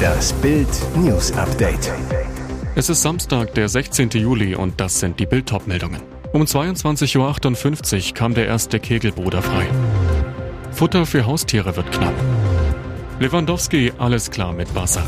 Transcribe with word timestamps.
Das 0.00 0.32
Bild 0.34 0.68
News 0.96 1.32
Update. 1.32 1.92
Es 2.74 2.88
ist 2.88 3.02
Samstag, 3.02 3.54
der 3.54 3.68
16. 3.68 4.10
Juli 4.10 4.54
und 4.54 4.80
das 4.80 5.00
sind 5.00 5.20
die 5.20 5.26
Bild 5.26 5.50
meldungen 5.66 6.00
Um 6.32 6.42
22.58 6.42 8.08
Uhr 8.08 8.14
kam 8.14 8.34
der 8.34 8.46
erste 8.46 8.80
Kegelbruder 8.80 9.42
frei. 9.42 9.66
Futter 10.72 11.06
für 11.06 11.26
Haustiere 11.26 11.76
wird 11.76 11.90
knapp. 11.92 12.14
Lewandowski, 13.18 13.92
alles 13.98 14.30
klar 14.30 14.52
mit 14.52 14.74
Wasser. 14.74 15.04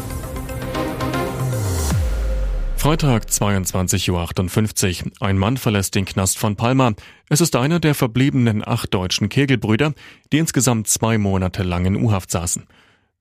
Freitag 2.77 3.27
22.58 3.27 5.05
Uhr. 5.05 5.13
Ein 5.21 5.39
Mann 5.39 5.57
verlässt 5.57 5.95
den 5.95 6.05
Knast 6.05 6.37
von 6.37 6.57
Palma. 6.57 6.95
Es 7.29 7.41
ist 7.41 7.55
einer 7.55 7.79
der 7.79 7.95
verbliebenen 7.95 8.67
acht 8.67 8.93
deutschen 8.93 9.29
Kegelbrüder, 9.29 9.95
die 10.33 10.39
insgesamt 10.39 10.89
zwei 10.89 11.17
Monate 11.17 11.63
lang 11.63 11.87
in 11.87 11.95
U-Haft 11.95 12.33
saßen. 12.33 12.67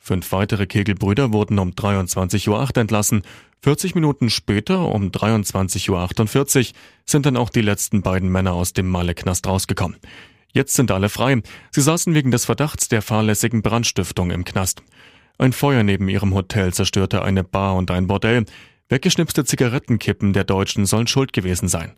Fünf 0.03 0.31
weitere 0.31 0.65
Kegelbrüder 0.65 1.31
wurden 1.31 1.59
um 1.59 1.69
23.08 1.69 2.49
Uhr 2.49 2.77
entlassen. 2.77 3.21
40 3.61 3.93
Minuten 3.93 4.31
später, 4.31 4.87
um 4.87 5.09
23.48 5.09 5.89
Uhr, 6.69 6.75
sind 7.05 7.27
dann 7.27 7.37
auch 7.37 7.51
die 7.51 7.61
letzten 7.61 8.01
beiden 8.01 8.29
Männer 8.29 8.53
aus 8.53 8.73
dem 8.73 8.89
Malle-Knast 8.89 9.45
rausgekommen. 9.45 9.99
Jetzt 10.53 10.73
sind 10.73 10.89
alle 10.89 11.07
frei. 11.07 11.43
Sie 11.69 11.81
saßen 11.81 12.15
wegen 12.15 12.31
des 12.31 12.45
Verdachts 12.45 12.89
der 12.89 13.03
fahrlässigen 13.03 13.61
Brandstiftung 13.61 14.31
im 14.31 14.43
Knast. 14.43 14.81
Ein 15.37 15.53
Feuer 15.53 15.83
neben 15.83 16.09
ihrem 16.09 16.33
Hotel 16.33 16.73
zerstörte 16.73 17.21
eine 17.21 17.43
Bar 17.43 17.75
und 17.75 17.91
ein 17.91 18.07
Bordell. 18.07 18.45
Weggeschnipste 18.89 19.45
Zigarettenkippen 19.45 20.33
der 20.33 20.45
Deutschen 20.45 20.87
sollen 20.87 21.05
schuld 21.05 21.31
gewesen 21.31 21.67
sein. 21.67 21.91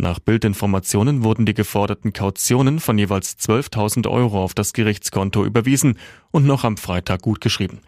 Nach 0.00 0.20
Bildinformationen 0.20 1.24
wurden 1.24 1.44
die 1.44 1.54
geforderten 1.54 2.12
Kautionen 2.12 2.78
von 2.78 2.96
jeweils 2.98 3.36
12.000 3.36 4.08
Euro 4.08 4.44
auf 4.44 4.54
das 4.54 4.72
Gerichtskonto 4.72 5.44
überwiesen 5.44 5.98
und 6.30 6.46
noch 6.46 6.62
am 6.62 6.76
Freitag 6.76 7.22
gutgeschrieben. 7.22 7.80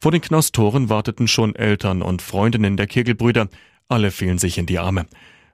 Vor 0.00 0.10
den 0.10 0.22
Knasttoren 0.22 0.88
warteten 0.88 1.28
schon 1.28 1.54
Eltern 1.54 2.00
und 2.00 2.22
Freundinnen 2.22 2.78
der 2.78 2.86
Kegelbrüder. 2.86 3.48
Alle 3.88 4.10
fielen 4.10 4.38
sich 4.38 4.56
in 4.56 4.64
die 4.64 4.78
Arme. 4.78 5.06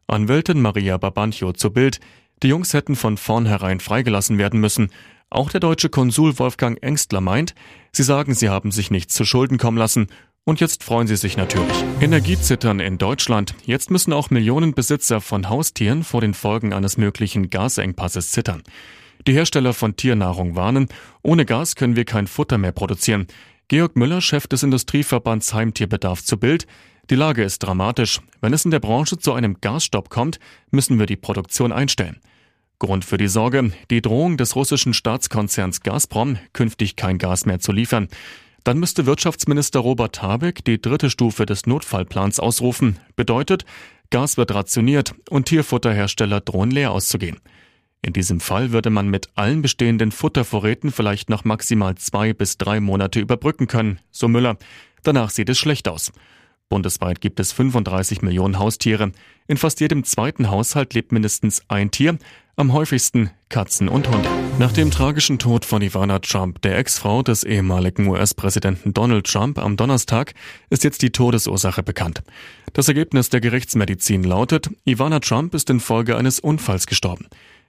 Anwältin 0.07 0.63
Maria 0.63 0.97
Babancho 0.97 1.53
zu 1.53 1.73
Bild. 1.73 1.99
Die 2.41 2.49
Jungs 2.49 2.73
hätten 2.73 2.95
von 2.95 3.17
vornherein 3.17 3.81
freigelassen 3.81 4.39
werden 4.39 4.61
müssen. 4.61 4.91
Auch 5.29 5.51
der 5.51 5.59
deutsche 5.59 5.89
Konsul 5.89 6.39
Wolfgang 6.39 6.81
Engstler 6.85 7.21
meint, 7.21 7.57
sie 7.91 8.05
sagen, 8.05 8.33
sie 8.33 8.49
haben 8.49 8.71
sich 8.71 8.93
nichts 8.93 9.15
zu 9.15 9.25
Schulden 9.25 9.59
kommen 9.59 9.77
lassen 9.77 10.07
und 10.47 10.61
jetzt 10.61 10.85
freuen 10.85 11.09
sie 11.09 11.17
sich 11.17 11.37
natürlich. 11.37 11.85
Energiezittern 12.01 12.79
in 12.79 12.99
Deutschland. 12.99 13.55
Jetzt 13.65 13.91
müssen 13.91 14.13
auch 14.13 14.31
Millionen 14.31 14.75
Besitzer 14.75 15.21
von 15.21 15.51
Haustieren 15.51 16.05
vor 16.05 16.21
den 16.21 16.35
Folgen 16.35 16.73
eines 16.73 16.97
möglichen 16.97 17.51
Gasengpasses 17.51 18.31
zittern. 18.31 18.63
Die 19.27 19.33
Hersteller 19.33 19.75
von 19.75 19.97
Tiernahrung 19.97 20.55
warnen, 20.55 20.89
ohne 21.23 21.45
Gas 21.45 21.75
können 21.75 21.97
wir 21.97 22.05
kein 22.05 22.29
Futter 22.29 22.59
mehr 22.59 22.71
produzieren. 22.71 23.27
Georg 23.67 23.97
Müller, 23.97 24.21
Chef 24.21 24.47
des 24.47 24.63
Industrieverbands 24.63 25.53
Heimtierbedarf 25.53 26.23
zu 26.23 26.39
Bild. 26.39 26.69
Die 27.11 27.17
Lage 27.17 27.43
ist 27.43 27.59
dramatisch. 27.59 28.21
Wenn 28.41 28.53
es 28.53 28.65
in 28.65 28.71
der 28.71 28.79
Branche 28.79 29.19
zu 29.19 29.33
einem 29.33 29.61
Gasstopp 29.61 30.11
kommt, 30.11 30.39
müssen 30.71 31.01
wir 31.01 31.07
die 31.07 31.17
Produktion 31.17 31.73
einstellen. 31.73 32.21
Grund 32.79 33.05
für 33.05 33.17
die 33.17 33.27
Sorge, 33.27 33.73
die 33.91 34.03
Drohung 34.03 34.37
des 34.37 34.55
russischen 34.55 34.95
Staatskonzerns 34.95 35.81
Gazprom, 35.81 36.39
künftig 36.53 36.95
kein 36.95 37.19
Gas 37.19 37.47
mehr 37.47 37.59
zu 37.59 37.73
liefern. 37.73 38.09
Dann 38.67 38.81
müsste 38.81 39.07
Wirtschaftsminister 39.07 39.79
Robert 39.79 40.23
Habeck 40.23 40.65
die 40.65 40.83
dritte 40.83 41.09
Stufe 41.09 41.47
des 41.47 41.67
Notfallplans 41.67 42.41
ausrufen. 42.41 42.99
Bedeutet, 43.15 43.65
Gas 44.11 44.37
wird 44.39 44.53
rationiert 44.53 45.15
und 45.31 45.45
Tierfutterhersteller 45.45 46.41
drohen 46.41 46.73
leer 46.73 46.91
auszugehen. 46.91 47.39
In 48.03 48.13
diesem 48.13 48.41
Fall 48.41 48.73
würde 48.73 48.91
man 48.91 49.07
mit 49.09 49.29
allen 49.37 49.63
bestehenden 49.63 50.11
Futtervorräten 50.11 50.91
vielleicht 50.91 51.31
noch 51.31 51.45
maximal 51.45 51.95
zwei 51.95 52.33
bis 52.33 52.59
drei 52.59 52.81
Monate 52.81 53.21
überbrücken 53.21 53.69
können, 53.69 54.01
so 54.11 54.27
Müller. 54.27 54.57
Danach 55.05 55.31
sieht 55.31 55.49
es 55.49 55.59
schlecht 55.61 55.87
aus. 55.87 56.11
Bundesweit 56.69 57.21
gibt 57.21 57.39
es 57.39 57.53
35 57.53 58.23
Millionen 58.23 58.59
Haustiere. 58.59 59.13
In 59.47 59.59
fast 59.59 59.79
jedem 59.79 60.03
zweiten 60.03 60.51
Haushalt 60.51 60.93
lebt 60.93 61.13
mindestens 61.13 61.63
ein 61.69 61.93
Tier, 61.93 62.19
am 62.59 62.73
häufigsten 62.73 63.31
Katzen 63.51 63.87
und 63.87 64.09
Hunde. 64.09 64.29
Nach 64.59 64.73
dem 64.73 64.91
tragischen 64.91 65.39
Tod 65.39 65.67
von 65.67 65.83
Ivana 65.83 66.21
Trump, 66.21 66.63
der 66.63 66.79
Ex-Frau 66.79 67.23
des 67.23 67.45
ehemaligen 67.45 68.09
US-Präsidenten 68.09 68.95
Donald 68.95 69.27
Trump, 69.27 69.59
am 69.59 69.77
Donnerstag 69.77 70.33
ist 70.71 70.83
jetzt 70.83 71.03
die 71.03 71.11
Todesursache 71.11 71.83
bekannt. 71.83 72.23
Das 72.73 72.89
Ergebnis 72.89 73.29
der 73.29 73.43
Gerichtsmedizin 73.43 74.25
lautet, 74.25 74.71
Ivana 74.87 75.21
Trump 75.21 75.53
ist 75.53 75.69
infolge 75.69 76.17
eines 76.17 76.41
Unfalls 76.41 76.87
gestorben. 76.87 77.27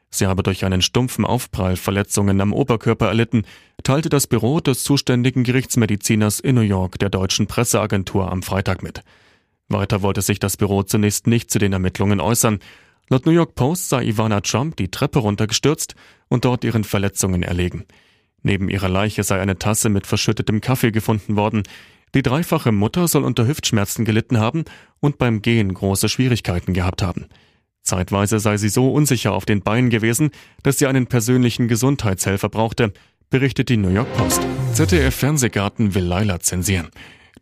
Sie 0.10 0.26
habe 0.26 0.42
durch 0.42 0.64
einen 0.64 0.82
stumpfen 0.82 1.26
Aufprall 1.26 1.76
Verletzungen 1.76 2.40
am 2.40 2.54
Oberkörper 2.54 3.08
erlitten, 3.08 3.44
teilte 3.84 4.08
das 4.08 4.26
Büro 4.26 4.62
des 4.62 4.86
zuständigen 4.86 5.44
Gerichtsmediziners 5.44 6.40
in 6.40 6.56
New 6.56 6.62
York 6.62 6.98
der 6.98 7.10
deutschen 7.10 7.48
Presseagentur 7.48 8.32
am 8.32 8.42
Freitag 8.42 8.84
mit. 8.84 9.02
Weiter 9.68 10.02
wollte 10.02 10.22
sich 10.22 10.40
das 10.40 10.56
Büro 10.56 10.84
zunächst 10.84 11.28
nicht 11.28 11.52
zu 11.52 11.60
den 11.60 11.74
Ermittlungen 11.74 12.22
äußern. 12.22 12.60
Laut 13.10 13.26
New 13.26 13.32
York 13.32 13.56
Post 13.56 13.88
sei 13.88 14.04
Ivana 14.04 14.42
Trump 14.42 14.76
die 14.76 14.92
Treppe 14.92 15.20
runtergestürzt 15.20 15.96
und 16.28 16.44
dort 16.44 16.66
ihren 16.66 16.84
Verletzungen 16.84 17.42
erlegen. 17.42 17.86
Neben 18.44 18.70
ihrer 18.70 18.90
Leiche 18.90 19.24
sei 19.24 19.40
eine 19.40 19.58
Tasse 19.58 19.90
mit 19.90 20.06
verschüttetem 20.06 20.60
Kaffee 20.60 20.92
gefunden 20.92 21.38
worden. 21.38 21.64
Die 22.14 22.22
dreifache 22.22 22.72
Mutter 22.72 23.08
soll 23.08 23.24
unter 23.24 23.48
Hüftschmerzen 23.48 24.04
gelitten 24.04 24.40
haben 24.40 24.66
und 25.00 25.18
beim 25.18 25.42
Gehen 25.42 25.74
große 25.74 26.10
Schwierigkeiten 26.10 26.74
gehabt 26.74 27.02
haben. 27.02 27.28
Zeitweise 27.82 28.40
sei 28.40 28.58
sie 28.58 28.70
so 28.70 28.92
unsicher 28.92 29.32
auf 29.32 29.46
den 29.46 29.62
Beinen 29.62 29.90
gewesen, 29.90 30.32
dass 30.62 30.78
sie 30.78 30.88
einen 30.88 31.08
persönlichen 31.08 31.70
Gesundheitshelfer 31.70 32.50
brauchte, 32.50 32.92
berichtet 33.30 33.70
die 33.70 33.78
New 33.78 33.90
York 33.90 34.12
Post. 34.18 34.42
ZDF 34.74 35.16
Fernsehgarten 35.16 35.96
will 35.96 36.04
Laila 36.04 36.42
zensieren. 36.42 36.90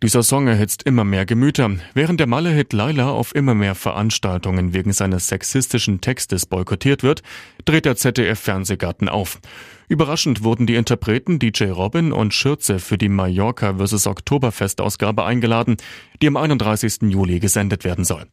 Dieser 0.03 0.23
Song 0.23 0.47
erhitzt 0.47 0.83
immer 0.83 1.05
mehr 1.05 1.25
Gemüter. 1.25 1.71
Während 1.93 2.19
der 2.19 2.27
Malle-Hit 2.27 2.73
Laila 2.73 3.09
auf 3.09 3.33
immer 3.33 3.55
mehr 3.55 3.75
Veranstaltungen 3.75 4.73
wegen 4.73 4.91
seines 4.91 5.27
sexistischen 5.29 6.01
Textes 6.01 6.45
boykottiert 6.45 7.01
wird, 7.01 7.23
dreht 7.63 7.85
der 7.85 7.95
ZDF 7.95 8.39
Fernsehgarten 8.39 9.07
auf. 9.07 9.39
Überraschend 9.87 10.43
wurden 10.43 10.67
die 10.67 10.75
Interpreten 10.75 11.39
DJ 11.39 11.65
Robin 11.65 12.11
und 12.11 12.33
Schürze 12.33 12.79
für 12.79 12.97
die 12.97 13.09
Mallorca 13.09 13.75
vs. 13.77 14.07
Oktoberfest-Ausgabe 14.07 15.23
eingeladen, 15.23 15.77
die 16.21 16.27
am 16.27 16.37
31. 16.37 17.03
Juli 17.03 17.39
gesendet 17.39 17.85
werden 17.85 18.03
soll. 18.03 18.25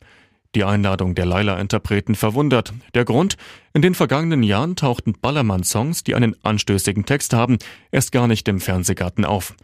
Die 0.55 0.65
Einladung 0.65 1.15
der 1.15 1.27
Laila-Interpreten 1.27 2.15
verwundert. 2.15 2.75
Der 2.95 3.05
Grund? 3.05 3.37
In 3.73 3.83
den 3.83 3.95
vergangenen 3.95 4.43
Jahren 4.43 4.77
tauchten 4.77 5.15
Ballermann-Songs, 5.21 6.03
die 6.05 6.15
einen 6.15 6.37
anstößigen 6.43 7.07
Text 7.07 7.33
haben, 7.33 7.59
erst 7.91 8.13
gar 8.13 8.27
nicht 8.27 8.49
im 8.49 8.61
Fernsehgarten 8.61 9.25
auf. 9.25 9.55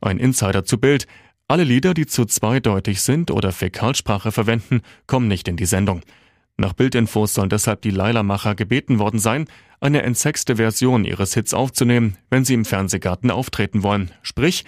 Ein 0.00 0.18
Insider 0.18 0.64
zu 0.64 0.78
Bild. 0.78 1.06
Alle 1.50 1.64
Lieder, 1.64 1.94
die 1.94 2.06
zu 2.06 2.26
zweideutig 2.26 3.00
sind 3.02 3.32
oder 3.32 3.50
Fäkalsprache 3.50 4.30
verwenden, 4.30 4.82
kommen 5.08 5.26
nicht 5.26 5.48
in 5.48 5.56
die 5.56 5.66
Sendung. 5.66 6.02
Nach 6.56 6.74
Bildinfos 6.74 7.34
sollen 7.34 7.48
deshalb 7.48 7.82
die 7.82 7.90
Laila-Macher 7.90 8.54
gebeten 8.54 9.00
worden 9.00 9.18
sein, 9.18 9.46
eine 9.80 10.02
entsexte 10.02 10.54
Version 10.54 11.04
ihres 11.04 11.34
Hits 11.34 11.52
aufzunehmen, 11.52 12.16
wenn 12.30 12.44
sie 12.44 12.54
im 12.54 12.64
Fernsehgarten 12.64 13.32
auftreten 13.32 13.82
wollen. 13.82 14.12
Sprich, 14.22 14.64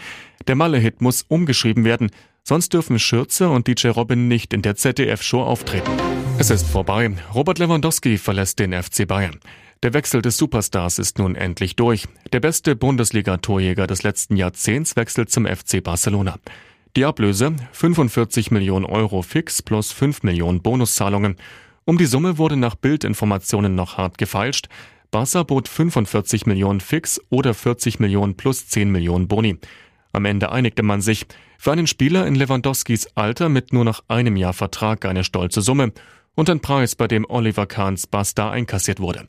der 0.48 0.56
Malle-Hit 0.56 1.00
muss 1.00 1.22
umgeschrieben 1.22 1.84
werden, 1.84 2.10
Sonst 2.44 2.72
dürfen 2.74 2.98
Schürze 2.98 3.48
und 3.50 3.68
DJ 3.68 3.88
Robin 3.90 4.26
nicht 4.26 4.52
in 4.52 4.62
der 4.62 4.74
ZDF-Show 4.74 5.40
auftreten. 5.40 5.92
Es 6.38 6.50
ist 6.50 6.66
vorbei. 6.66 7.08
Robert 7.32 7.60
Lewandowski 7.60 8.18
verlässt 8.18 8.58
den 8.58 8.72
FC 8.72 9.06
Bayern. 9.06 9.38
Der 9.84 9.94
Wechsel 9.94 10.22
des 10.22 10.38
Superstars 10.38 10.98
ist 10.98 11.18
nun 11.18 11.36
endlich 11.36 11.76
durch. 11.76 12.08
Der 12.32 12.40
beste 12.40 12.74
Bundesliga-Torjäger 12.74 13.86
des 13.86 14.02
letzten 14.02 14.36
Jahrzehnts 14.36 14.96
wechselt 14.96 15.30
zum 15.30 15.46
FC 15.46 15.84
Barcelona. 15.84 16.40
Die 16.94 17.06
Ablöse 17.06 17.56
45 17.72 18.50
Millionen 18.50 18.84
Euro 18.84 19.22
fix 19.22 19.62
plus 19.62 19.92
5 19.92 20.24
Millionen 20.24 20.60
Bonuszahlungen. 20.60 21.36
Um 21.86 21.96
die 21.96 22.04
Summe 22.04 22.36
wurde 22.36 22.58
nach 22.58 22.74
Bildinformationen 22.74 23.74
noch 23.74 23.96
hart 23.96 24.18
gefeilscht. 24.18 24.68
Barca 25.10 25.42
bot 25.42 25.68
45 25.68 26.44
Millionen 26.44 26.80
fix 26.80 27.18
oder 27.30 27.54
40 27.54 27.98
Millionen 27.98 28.36
plus 28.36 28.68
10 28.68 28.90
Millionen 28.90 29.26
Boni. 29.26 29.56
Am 30.12 30.26
Ende 30.26 30.52
einigte 30.52 30.82
man 30.82 31.00
sich. 31.00 31.24
Für 31.56 31.72
einen 31.72 31.86
Spieler 31.86 32.26
in 32.26 32.34
Lewandowskis 32.34 33.08
Alter 33.14 33.48
mit 33.48 33.72
nur 33.72 33.86
noch 33.86 34.04
einem 34.08 34.36
Jahr 34.36 34.52
Vertrag 34.52 35.06
eine 35.06 35.24
stolze 35.24 35.62
Summe 35.62 35.92
und 36.34 36.50
ein 36.50 36.60
Preis, 36.60 36.94
bei 36.94 37.08
dem 37.08 37.24
Oliver 37.26 37.64
Kahns 37.64 38.06
Basta 38.06 38.50
einkassiert 38.50 39.00
wurde. 39.00 39.28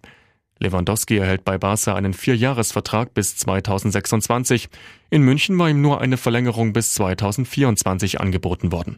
Lewandowski 0.60 1.18
erhält 1.18 1.44
bei 1.44 1.58
Barca 1.58 1.96
einen 1.96 2.14
Vierjahresvertrag 2.14 3.14
bis 3.14 3.36
2026. 3.38 4.70
In 5.10 5.24
München 5.24 5.58
war 5.60 5.70
ihm 5.70 5.82
nur 5.82 6.02
eine 6.02 6.18
Verlängerung 6.18 6.74
bis 6.74 6.94
2024 6.94 8.22
angeboten 8.22 8.72
worden. 8.72 8.98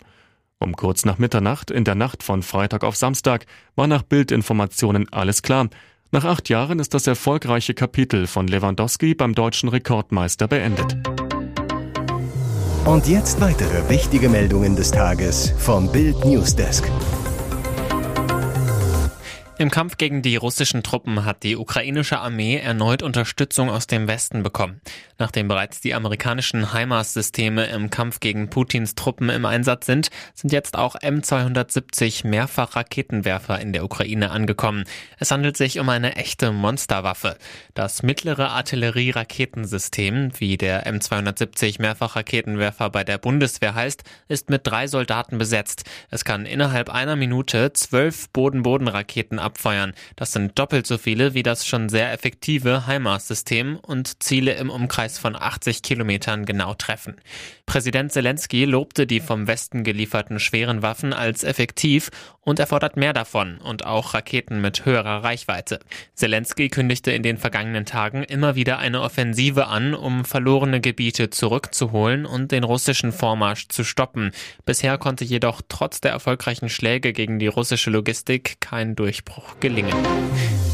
Um 0.60 0.76
kurz 0.76 1.06
nach 1.06 1.18
Mitternacht 1.18 1.72
in 1.72 1.84
der 1.84 1.96
Nacht 1.96 2.24
von 2.24 2.42
Freitag 2.42 2.84
auf 2.84 2.96
Samstag 2.96 3.46
war 3.76 3.88
nach 3.88 4.04
Bildinformationen 4.04 5.12
alles 5.12 5.42
klar. 5.42 5.70
Nach 6.12 6.24
acht 6.24 6.50
Jahren 6.50 6.80
ist 6.80 6.94
das 6.94 7.08
erfolgreiche 7.08 7.74
Kapitel 7.74 8.28
von 8.28 8.48
Lewandowski 8.48 9.16
beim 9.16 9.36
deutschen 9.36 9.70
Rekordmeister 9.70 10.48
beendet. 10.48 10.96
Und 12.86 13.08
jetzt 13.08 13.42
weitere 13.42 13.90
wichtige 13.90 14.30
Meldungen 14.30 14.76
des 14.76 14.92
Tages 14.92 15.54
vom 15.58 15.92
Bild 15.92 16.24
Newsdesk. 16.24 16.90
Im 19.58 19.72
Kampf 19.72 19.96
gegen 19.96 20.22
die 20.22 20.36
russischen 20.36 20.84
Truppen 20.84 21.24
hat 21.24 21.44
die 21.44 21.56
ukrainische 21.56 22.20
Armee 22.20 22.58
erneut 22.58 23.02
Unterstützung 23.02 23.70
aus 23.70 23.88
dem 23.88 24.06
Westen 24.06 24.44
bekommen. 24.44 24.82
Nachdem 25.18 25.48
bereits 25.48 25.80
die 25.80 25.94
amerikanischen 25.94 26.74
HIMARS-Systeme 26.74 27.68
im 27.68 27.90
Kampf 27.90 28.20
gegen 28.20 28.50
Putins 28.50 28.96
Truppen 28.96 29.30
im 29.30 29.46
Einsatz 29.46 29.86
sind, 29.86 30.10
sind 30.34 30.52
jetzt 30.52 30.78
auch 30.78 30.98
M270 30.98 32.28
Mehrfachraketenwerfer 32.28 33.58
in 33.62 33.72
der 33.72 33.86
Ukraine 33.86 34.32
angekommen. 34.32 34.84
Es 35.20 35.32
handelt 35.32 35.56
sich 35.56 35.80
um 35.80 35.88
eine 35.88 36.18
echte 36.18 36.52
Monsterwaffe. 36.52 37.38
Das 37.74 38.04
mittlere 38.04 38.50
Artillerie-Raketensystem, 38.50 40.32
wie 40.38 40.58
der 40.58 40.86
M270 40.86 41.82
Mehrfachraketenwerfer 41.82 42.90
bei 42.90 43.06
der 43.06 43.20
Bundeswehr 43.20 43.74
heißt, 43.74 44.04
ist 44.28 44.50
mit 44.50 44.68
drei 44.68 44.88
Soldaten 44.88 45.38
besetzt. 45.38 45.86
Es 46.10 46.26
kann 46.26 46.46
innerhalb 46.46 46.90
einer 46.90 47.16
Minute 47.16 47.72
zwölf 47.72 48.30
Boden-Boden-Raketen 48.32 49.40
abfeuern. 49.46 49.94
Das 50.18 50.34
sind 50.34 50.60
doppelt 50.60 50.86
so 50.86 50.98
viele 50.98 51.34
wie 51.34 51.44
das 51.44 51.66
schon 51.66 51.88
sehr 51.88 52.12
effektive 52.12 52.88
HIMARS-System 52.88 53.78
und 53.78 54.22
Ziele 54.22 54.56
im 54.56 54.70
Umkreis 54.70 55.18
von 55.18 55.36
80 55.36 55.82
Kilometern 55.82 56.46
genau 56.46 56.74
treffen. 56.74 57.16
Präsident 57.66 58.12
Zelensky 58.12 58.66
lobte 58.66 59.08
die 59.08 59.20
vom 59.20 59.48
Westen 59.48 59.84
gelieferten 59.84 60.40
schweren 60.40 60.82
Waffen 60.82 61.14
als 61.14 61.44
effektiv 61.44 62.12
und 62.42 62.60
er 62.60 62.68
fordert 62.68 62.96
mehr 62.96 63.12
davon 63.12 63.58
und 63.58 63.86
auch 63.86 64.14
Raketen 64.14 64.62
mit 64.62 64.86
höherer 64.86 65.24
Reichweite. 65.24 65.80
Zelensky 66.14 66.70
kündigte 66.70 67.12
in 67.12 67.24
den 67.24 67.38
vergangenen 67.38 67.86
Tagen 67.86 68.24
immer 68.24 68.56
wieder 68.56 68.78
eine 68.78 69.02
Offensive 69.02 69.68
an, 69.68 69.96
um 69.96 70.26
verlorene 70.26 70.80
Gebiete 70.80 71.32
zurückzuholen 71.32 72.26
und 72.26 72.52
den 72.52 72.64
russischen 72.64 73.12
Vormarsch 73.12 73.68
zu 73.68 73.84
stoppen. 73.84 74.32
Bisher 74.66 74.98
konnte 75.00 75.26
jedoch 75.26 75.62
trotz 75.68 76.02
der 76.02 76.12
erfolgreichen 76.12 76.70
Schläge 76.70 77.14
gegen 77.14 77.40
die 77.40 77.48
russische 77.48 77.90
Logistik 77.90 78.62
kein 78.62 78.96
Durchbruch 78.96 79.35
gelingen. 79.60 79.94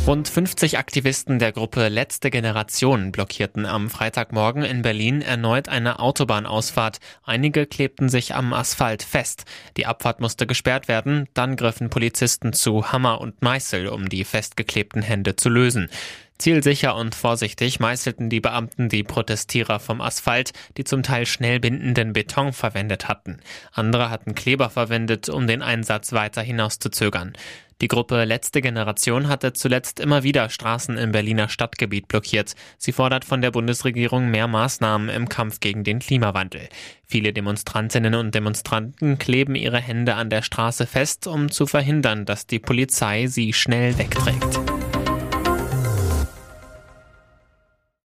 Rund 0.07 0.27
50 0.27 0.79
Aktivisten 0.79 1.37
der 1.37 1.51
Gruppe 1.51 1.87
Letzte 1.87 2.31
Generation 2.31 3.11
blockierten 3.11 3.67
am 3.67 3.89
Freitagmorgen 3.89 4.63
in 4.63 4.81
Berlin 4.81 5.21
erneut 5.21 5.69
eine 5.69 5.99
Autobahnausfahrt. 5.99 6.99
Einige 7.23 7.67
klebten 7.67 8.09
sich 8.09 8.33
am 8.33 8.51
Asphalt 8.51 9.03
fest. 9.03 9.45
Die 9.77 9.85
Abfahrt 9.85 10.19
musste 10.19 10.47
gesperrt 10.47 10.87
werden, 10.87 11.27
dann 11.35 11.55
griffen 11.55 11.91
Polizisten 11.91 12.51
zu 12.51 12.91
Hammer 12.91 13.21
und 13.21 13.43
Meißel, 13.43 13.87
um 13.87 14.09
die 14.09 14.23
festgeklebten 14.23 15.03
Hände 15.03 15.35
zu 15.35 15.49
lösen. 15.49 15.89
Zielsicher 16.41 16.95
und 16.95 17.13
vorsichtig 17.13 17.79
meißelten 17.79 18.31
die 18.31 18.39
Beamten 18.39 18.89
die 18.89 19.03
Protestierer 19.03 19.79
vom 19.79 20.01
Asphalt, 20.01 20.53
die 20.75 20.83
zum 20.83 21.03
Teil 21.03 21.27
schnell 21.27 21.59
bindenden 21.59 22.13
Beton 22.13 22.51
verwendet 22.51 23.07
hatten. 23.07 23.41
Andere 23.71 24.09
hatten 24.09 24.33
Kleber 24.33 24.71
verwendet, 24.71 25.29
um 25.29 25.45
den 25.45 25.61
Einsatz 25.61 26.13
weiter 26.13 26.41
hinauszuzögern. 26.41 27.33
Die 27.81 27.87
Gruppe 27.87 28.25
Letzte 28.25 28.61
Generation 28.61 29.27
hatte 29.27 29.53
zuletzt 29.53 29.99
immer 29.99 30.21
wieder 30.21 30.49
Straßen 30.49 30.97
im 30.99 31.11
Berliner 31.11 31.49
Stadtgebiet 31.49 32.07
blockiert. 32.07 32.53
Sie 32.77 32.91
fordert 32.91 33.25
von 33.25 33.41
der 33.41 33.49
Bundesregierung 33.49 34.29
mehr 34.29 34.47
Maßnahmen 34.47 35.09
im 35.09 35.27
Kampf 35.27 35.59
gegen 35.59 35.83
den 35.83 35.97
Klimawandel. 35.97 36.69
Viele 37.07 37.33
Demonstrantinnen 37.33 38.13
und 38.13 38.35
Demonstranten 38.35 39.17
kleben 39.17 39.55
ihre 39.55 39.79
Hände 39.79 40.13
an 40.13 40.29
der 40.29 40.43
Straße 40.43 40.85
fest, 40.85 41.25
um 41.25 41.49
zu 41.49 41.65
verhindern, 41.65 42.25
dass 42.25 42.45
die 42.45 42.59
Polizei 42.59 43.25
sie 43.25 43.51
schnell 43.51 43.97
wegträgt. 43.97 44.59